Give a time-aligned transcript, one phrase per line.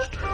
[0.00, 0.29] Monster.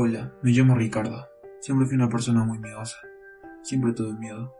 [0.00, 1.26] Hola, me llamo Ricardo.
[1.58, 2.98] Siempre fui una persona muy miedosa.
[3.62, 4.54] Siempre tuve miedo.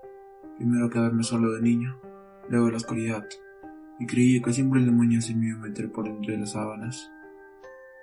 [0.56, 1.96] Primero quedarme solo de niño,
[2.48, 3.24] luego la oscuridad.
[4.00, 7.08] Y creía que siempre el demonio se me iba a meter por entre las sábanas.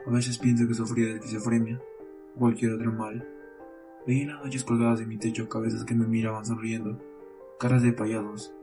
[0.08, 1.78] A veces pienso que sufría de esquizofrenia
[2.38, 3.28] o cualquier otro mal.
[4.08, 7.04] Veía las noches colgadas de mi techo cabezas que me miraban sonriendo,
[7.60, 8.54] caras de payasos,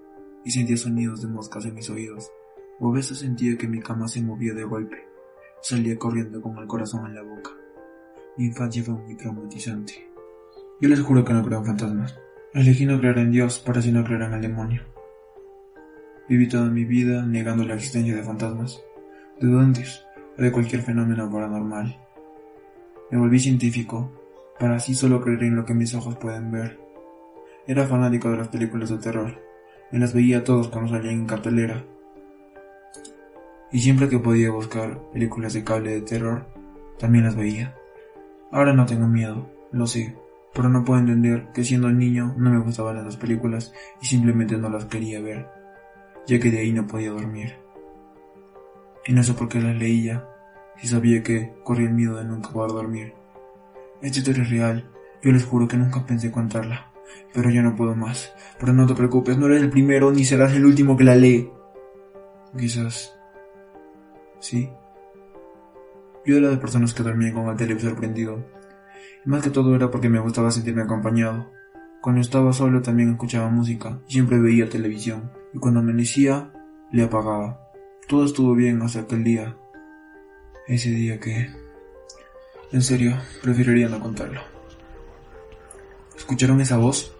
[0.46, 2.30] y sentía sonidos de moscas en mis oídos.
[2.80, 4.96] O a veces sentía que mi cama se movía de golpe.
[5.60, 7.50] Salía corriendo con el corazón en la boca.
[8.36, 10.08] Mi infancia fue muy traumatizante.
[10.80, 12.18] Yo les juro que no creo en fantasmas.
[12.54, 14.82] Elegí no creer en Dios para así no creer en el demonio.
[16.28, 18.82] Viví toda mi vida negando la existencia de fantasmas,
[19.38, 20.04] de duendes
[20.38, 21.98] o de cualquier fenómeno paranormal.
[23.10, 24.10] Me volví científico
[24.58, 26.80] para así solo creer en lo que mis ojos pueden ver.
[27.66, 29.40] Era fanático de las películas de terror.
[29.90, 31.84] Me las veía todos cuando salían en cartelera.
[33.70, 36.46] Y siempre que podía buscar películas de cable de terror,
[36.98, 37.76] también las veía.
[38.52, 40.14] Ahora no tengo miedo, lo sé,
[40.52, 44.68] pero no puedo entender que siendo niño no me gustaban esas películas y simplemente no
[44.68, 45.48] las quería ver,
[46.26, 47.54] ya que de ahí no podía dormir.
[49.06, 50.28] Y no sé por qué las leía,
[50.76, 53.14] si sabía que corría el miedo de nunca poder dormir.
[54.02, 54.90] Esta historia es real,
[55.22, 56.92] yo les juro que nunca pensé contarla,
[57.32, 58.34] pero ya no puedo más.
[58.60, 61.50] Pero no te preocupes, no eres el primero ni serás el último que la lee.
[62.58, 63.16] Quizás.
[64.40, 64.68] Sí.
[66.24, 68.44] Yo era de personas que dormían con el televisor prendido.
[69.24, 71.50] Y más que todo era porque me gustaba sentirme acompañado.
[72.00, 75.32] Cuando estaba solo también escuchaba música y siempre veía televisión.
[75.52, 76.52] Y cuando amanecía,
[76.92, 77.60] le apagaba.
[78.08, 79.56] Todo estuvo bien hasta aquel día.
[80.68, 81.50] Ese día que...
[82.70, 84.40] En serio, preferiría no contarlo.
[86.16, 87.14] ¿Escucharon esa voz?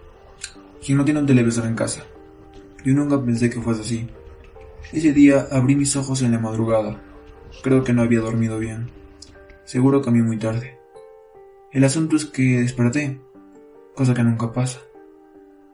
[0.83, 2.03] ¿Quién no tiene un televisor en casa?
[2.85, 4.09] Yo nunca pensé que fuese así.
[4.91, 7.12] Ese día abrí mis ojos en la madrugada
[7.61, 8.89] Creo que no había dormido bien.
[9.65, 10.77] Seguro comí muy tarde.
[11.71, 13.19] El asunto es que desperté,
[13.95, 14.79] cosa que nunca pasa.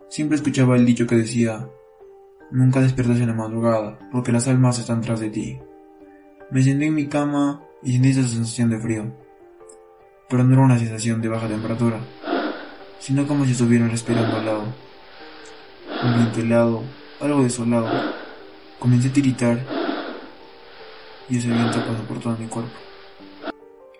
[0.09, 1.67] Siempre escuchaba el dicho que decía,
[2.51, 5.59] nunca despiertas en la madrugada, porque las almas están tras de ti.
[6.51, 9.11] Me senté en mi cama y sentí esa sensación de frío.
[10.29, 11.99] Pero no era una sensación de baja temperatura,
[12.99, 14.63] sino como si estuviera respirando al lado.
[16.03, 16.83] Un viento
[17.19, 17.89] algo desolado.
[18.79, 19.78] Comencé a tiritar
[21.29, 22.71] y ese viento pasó por todo mi cuerpo,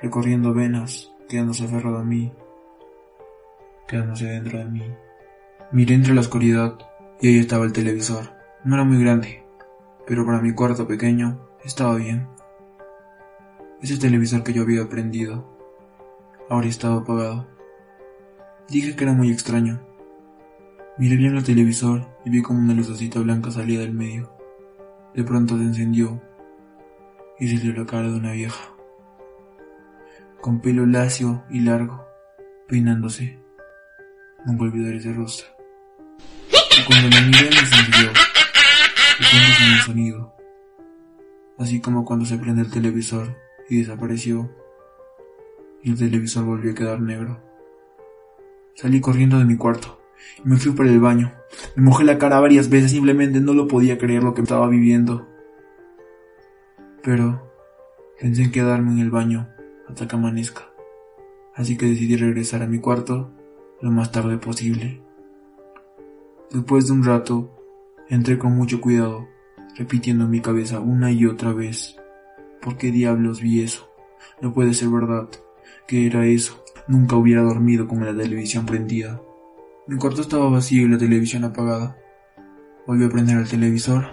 [0.02, 2.32] recorriendo venas, quedándose aferrado a mí,
[3.88, 4.84] quedándose dentro de mí.
[5.72, 6.80] Miré entre la oscuridad
[7.22, 8.32] y ahí estaba el televisor.
[8.64, 9.44] No era muy grande,
[10.08, 12.28] pero para mi cuarto pequeño estaba bien.
[13.82, 15.46] Ese televisor que yo había prendido
[16.50, 17.48] ahora estaba apagado.
[18.68, 19.80] Dije que era muy extraño.
[20.98, 24.32] Miré bien el televisor y vi como una lucecita blanca salía del medio.
[25.14, 26.22] De pronto se encendió
[27.40, 28.74] y se la cara de una vieja,
[30.42, 32.06] con pelo lacio y largo,
[32.68, 33.40] peinándose.
[34.46, 35.48] Nunca olvidaré ese rostro.
[36.50, 38.12] Y cuando la miré me sintió,
[39.20, 40.36] y un sonido,
[41.58, 43.38] así como cuando se prende el televisor
[43.70, 44.54] y desapareció,
[45.82, 47.42] y el televisor volvió a quedar negro.
[48.76, 50.02] Salí corriendo de mi cuarto
[50.44, 51.34] y me fui por el baño.
[51.76, 55.29] Me mojé la cara varias veces, simplemente no lo podía creer lo que estaba viviendo
[57.04, 57.52] pero
[58.20, 59.50] pensé en quedarme en el baño
[59.88, 60.70] hasta que amanezca,
[61.56, 63.32] así que decidí regresar a mi cuarto
[63.82, 65.02] lo más tarde posible.
[66.52, 67.60] Después de un rato,
[68.10, 69.28] Entré con mucho cuidado,
[69.76, 71.96] repitiendo en mi cabeza una y otra vez.
[72.60, 73.88] ¿Por qué diablos vi eso?
[74.42, 75.30] No puede ser verdad.
[75.88, 76.64] ¿Qué era eso?
[76.88, 79.22] Nunca hubiera dormido con la televisión prendida.
[79.86, 81.98] Mi cuarto estaba vacío y la televisión apagada.
[82.88, 84.08] Volví a prender el televisor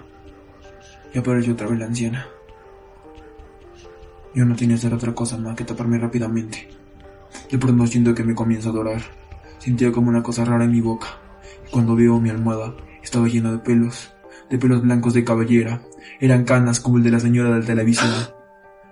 [1.15, 2.27] y apareció otra vez la anciana.
[4.37, 6.69] Yo no tenía que hacer otra cosa más que taparme rápidamente.
[7.51, 9.01] De pronto siento que me comienza a dorar.
[9.59, 11.07] Sentía como una cosa rara en mi boca.
[11.71, 14.13] Cuando veo mi almohada, estaba llena de pelos.
[14.51, 15.81] De pelos blancos de cabellera.
[16.21, 18.37] Eran canas como el de la señora del televisor.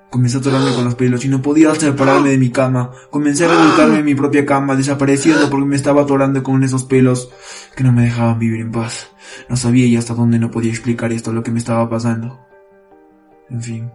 [0.08, 2.93] Comencé a atorarme con los pelos y no podía separarme de mi cama.
[3.11, 7.31] Comencé a revolcarme en mi propia cama, desapareciendo porque me estaba atorando con esos pelos
[7.76, 9.11] que no me dejaban vivir en paz.
[9.50, 12.41] No sabía y hasta dónde no podía explicar esto lo que me estaba pasando.
[13.50, 13.91] En fin.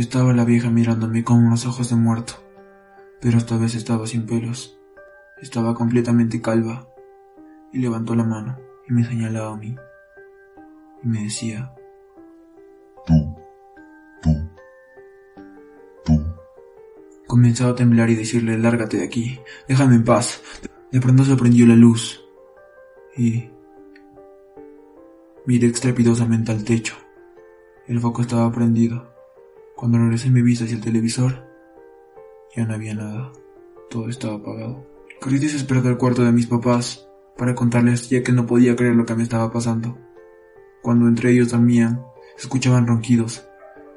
[0.00, 2.32] Estaba la vieja mirándome con unos ojos de muerto.
[3.20, 4.80] Pero esta vez estaba sin pelos.
[5.42, 6.88] Estaba completamente calva.
[7.70, 8.58] Y levantó la mano
[8.88, 9.76] y me señalaba a mí.
[11.04, 11.74] Y me decía...
[13.06, 13.36] Tú,
[14.22, 14.30] tú,
[17.26, 19.38] Comenzaba a temblar y decirle, lárgate de aquí,
[19.68, 20.40] déjame en paz.
[20.90, 22.24] De pronto se prendió la luz
[23.18, 23.50] y
[25.44, 26.94] miré estrepidosamente al techo.
[27.86, 29.19] El foco estaba prendido.
[29.80, 31.42] Cuando regresé mi vista hacia el televisor,
[32.54, 33.32] ya no había nada.
[33.88, 34.84] Todo estaba apagado.
[35.22, 39.06] Corrí desesperado al cuarto de mis papás para contarles ya que no podía creer lo
[39.06, 39.96] que me estaba pasando.
[40.82, 42.04] Cuando entre ellos dormían,
[42.38, 43.48] escuchaban ronquidos.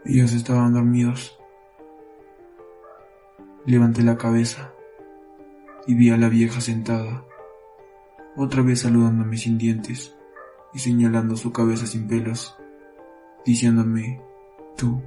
[0.06, 1.38] Ellos estaban dormidos.
[3.65, 4.71] Levanté la cabeza
[5.85, 7.25] y vi a la vieja sentada,
[8.38, 10.15] otra vez saludándome sin dientes
[10.74, 12.56] y señalando su cabeza sin pelos,
[13.45, 14.21] diciéndome,
[14.77, 15.01] tú.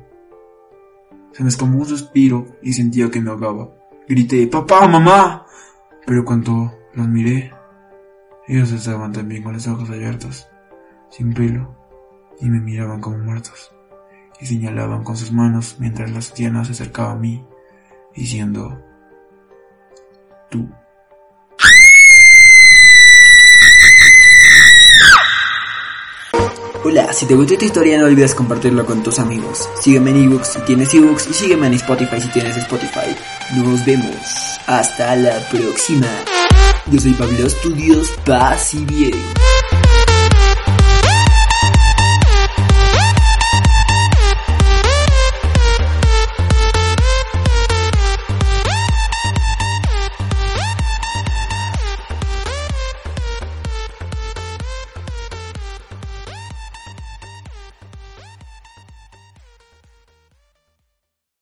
[1.36, 3.68] Se me escamó un suspiro y sentía que me ahogaba.
[4.08, 5.44] Grité, papá, mamá.
[6.06, 7.52] Pero cuando los miré,
[8.48, 10.48] ellos estaban también con los ojos abiertos,
[11.10, 11.76] sin pelo,
[12.40, 13.70] y me miraban como muertos,
[14.40, 17.44] y señalaban con sus manos mientras la anciana se acercaba a mí
[18.14, 18.82] diciendo,
[20.48, 20.70] tú.
[26.88, 29.68] Hola, si te gustó esta historia no olvides compartirlo con tus amigos.
[29.80, 33.12] Sígueme en ebooks si tienes ebooks y sígueme en Spotify si tienes Spotify.
[33.56, 34.14] Nos vemos.
[34.68, 36.06] Hasta la próxima.
[36.86, 38.12] Yo soy Pablo Studios.
[38.24, 39.45] Paz y bien.